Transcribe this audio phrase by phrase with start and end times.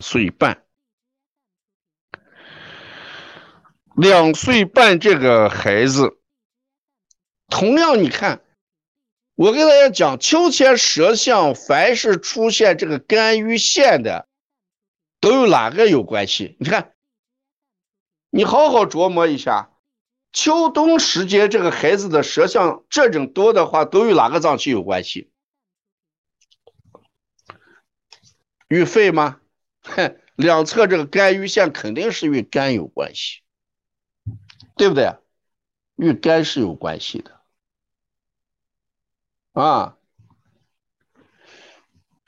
[0.00, 0.64] 岁半。
[3.96, 6.20] 两岁半这个孩子，
[7.48, 8.44] 同样你看，
[9.34, 14.28] 我跟大家讲，秋天舌象凡是出现这个肝郁线的，
[15.20, 16.56] 都有哪个有关系？
[16.60, 16.94] 你看，
[18.30, 19.72] 你好好琢磨一下，
[20.32, 25.32] 秋冬时节这个孩子的舌象这种多的话，都与哪个脏器有关系？
[28.68, 29.40] 与肺吗？
[30.36, 33.40] 两侧这个肝郁线肯定是与肝有关系。
[34.76, 35.16] 对不对？
[35.96, 37.40] 与肝是有关系的
[39.52, 39.96] 啊。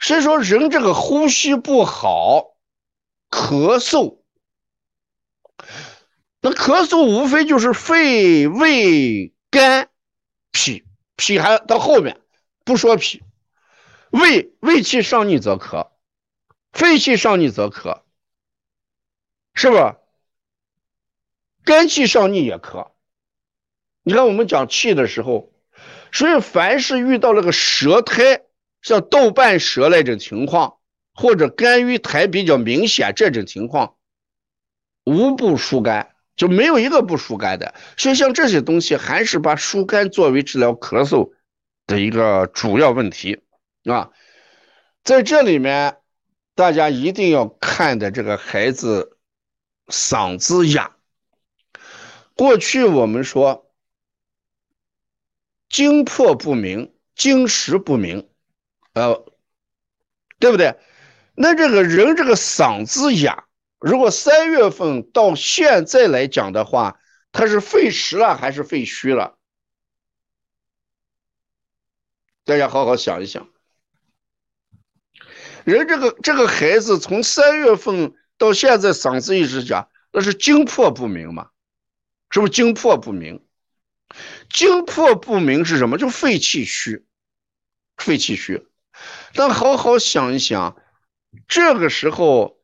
[0.00, 2.56] 所以说，人这个呼吸不好，
[3.30, 4.18] 咳嗽，
[6.40, 9.88] 那咳嗽无非就是肺、胃、肝、
[10.50, 10.84] 脾，
[11.14, 12.20] 脾还到后面
[12.64, 13.22] 不说脾，
[14.10, 15.90] 胃胃气上逆则咳，
[16.80, 18.00] 肺气上逆则咳，
[19.52, 19.96] 是不是？
[21.62, 22.92] 肝气上逆也咳，
[24.02, 25.52] 你看我们讲气的时候，
[26.10, 28.44] 所以凡是遇到那个舌苔
[28.80, 30.78] 像豆瓣舌那种情况，
[31.12, 33.96] 或者肝郁苔比较明显这种情况，
[35.04, 37.74] 无不疏肝，就没有一个不疏肝的。
[37.98, 41.30] 所以像这些东西，还是把疏肝作为治疗咳嗽
[41.86, 43.42] 的一个主要问题
[43.84, 44.12] 啊。
[45.04, 45.98] 在这里面，
[46.60, 49.16] 大家一定要看的这个孩子
[49.86, 50.94] 嗓子哑。
[52.34, 53.72] 过去我们说
[55.70, 58.28] 经魄不明，经时不明，
[58.92, 59.24] 呃，
[60.38, 60.78] 对不对？
[61.34, 63.46] 那这个人这个嗓子哑，
[63.78, 67.00] 如果三月份到现在来讲的话，
[67.32, 69.38] 他是肺实了还是肺虚了？
[72.44, 73.48] 大家好好想一想。
[75.70, 81.50] 人这个这个孩子从三月份到现在嗓子一直哑，那是精魄不明嘛？
[82.30, 83.44] 是不是精魄不明？
[84.48, 85.98] 精魄不明是什么？
[85.98, 87.04] 就肺气虚，
[87.96, 88.66] 肺气虚。
[89.34, 90.76] 但好好想一想，
[91.46, 92.60] 这个时候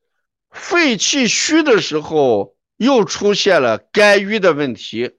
[0.51, 5.19] 肺气虚的时候，又出现了肝郁的问题，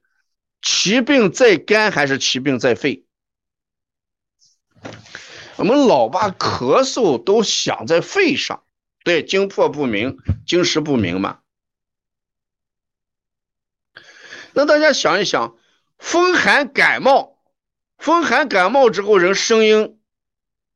[0.62, 3.06] 其病在肝还是其病在肺？
[5.58, 8.64] 我们老把咳嗽都想在肺上，
[9.04, 11.40] 对，精魄不明，精实不明嘛。
[14.54, 15.58] 那大家想一想，
[15.98, 17.40] 风寒感冒，
[17.98, 20.00] 风寒感冒之后，人声音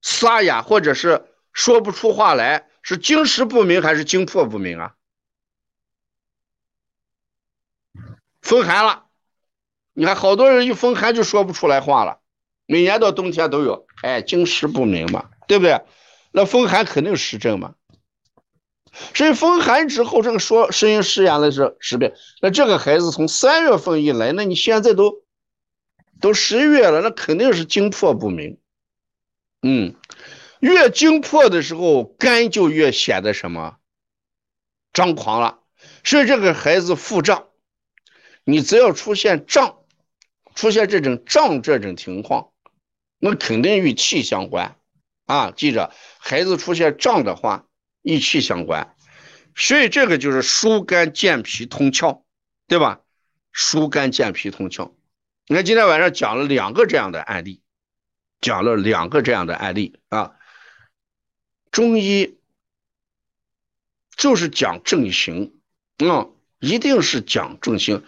[0.01, 4.95] 沙哑，或者是说不出话来，是经时不明还是经魄不明啊？
[8.41, 9.05] 风寒了，
[9.93, 12.20] 你看好多人一风寒就说不出来话了，
[12.71, 15.81] 每年到冬天都有，哎，经时不明嘛，对不对？
[16.31, 17.75] 那风寒肯定实症嘛。
[19.13, 22.13] 所以风寒之后，这个说声音失言的是十遍。
[22.41, 25.21] 那这个孩子从三月份一来，那你现在都
[26.21, 28.57] 都十一月了，那肯定是精魄不明。
[29.61, 29.93] 嗯，
[30.61, 33.75] 越精魄的时候，肝就越显得什么
[34.93, 35.59] 张狂了。
[36.05, 37.47] 所以这个孩子腹胀，
[38.45, 39.79] 你只要出现胀，
[40.55, 42.47] 出现这种胀这种情况，
[43.21, 44.75] 那肯定与气相关
[45.25, 45.51] 啊。
[45.51, 47.65] 记着，孩子出现胀的话。
[48.03, 48.95] 益气相关，
[49.53, 52.23] 所以这个就是疏肝健脾通窍，
[52.67, 53.01] 对吧？
[53.51, 54.93] 疏肝健脾通窍。
[55.45, 57.61] 你看今天晚上讲了两个这样的案例，
[58.41, 60.33] 讲了两个这样的案例啊。
[61.69, 62.39] 中医
[64.17, 65.53] 就是讲正形，
[65.99, 68.03] 嗯，一定是讲正形。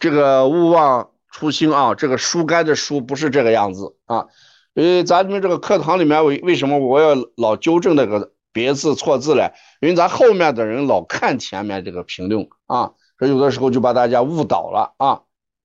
[0.00, 4.26] 这个勿忘初心啊，这个疏肝的疏不是这个样子啊。
[4.74, 8.32] 呃，咱们这个课堂里面为为什么我要老纠正那个？
[8.52, 15.20] 别字错字嘞，因为咱后面的人老看前面这个评论啊，所以有的时候就把大家误导了啊，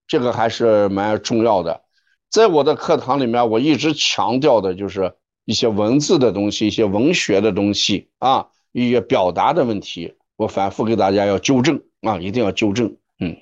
[0.06, 1.81] 这个还是蛮重要的。
[2.30, 5.16] 在我的课堂里面，我一直强调的就是
[5.46, 12.95] 一些文字的东西，一些文学的东西啊，一些表达的问题，我反复给大家要纠正啊，一定要纠正。